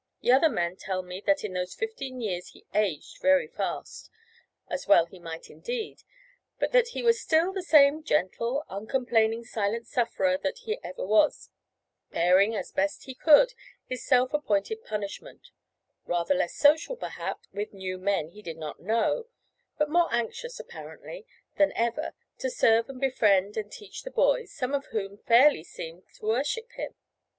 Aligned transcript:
The 0.21 0.31
other 0.31 0.49
men 0.49 0.77
tell 0.77 1.03
me 1.03 1.21
that 1.27 1.43
in 1.43 1.53
those 1.53 1.75
fifteen 1.75 2.21
years 2.21 2.47
he 2.53 2.65
aged 2.73 3.21
very 3.21 3.47
fast, 3.47 4.09
as 4.67 4.87
well 4.87 5.05
he 5.05 5.19
might 5.19 5.47
indeed, 5.47 6.01
but 6.57 6.71
that 6.71 6.87
he 6.97 7.03
was 7.03 7.21
still 7.21 7.53
the 7.53 7.61
same 7.61 8.01
gentle, 8.01 8.65
uncomplaining, 8.67 9.43
silent 9.43 9.85
sufferer 9.85 10.39
that 10.39 10.57
he 10.63 10.79
ever 10.83 11.05
was, 11.05 11.51
bearing 12.09 12.55
as 12.55 12.71
best 12.71 13.03
he 13.03 13.13
could 13.13 13.53
his 13.85 14.03
self 14.03 14.33
appointed 14.33 14.83
punishment 14.83 15.51
rather 16.07 16.33
less 16.33 16.55
social, 16.55 16.95
perhaps, 16.95 17.47
with 17.53 17.71
new 17.71 17.99
men 17.99 18.29
whom 18.29 18.33
he 18.33 18.41
did 18.41 18.57
not 18.57 18.79
know, 18.81 19.27
but 19.77 19.87
more 19.87 20.07
anxious, 20.11 20.59
apparently, 20.59 21.27
than 21.57 21.71
ever 21.75 22.15
to 22.39 22.49
serve 22.49 22.89
and 22.89 22.99
befriend 22.99 23.55
and 23.55 23.71
teach 23.71 24.01
the 24.01 24.09
boys, 24.09 24.51
some 24.51 24.73
of 24.73 24.87
whom 24.87 25.15
fairly 25.19 25.63
seemed 25.63 26.01
to 26.15 26.25
worship 26.25 26.71
him. 26.71 26.95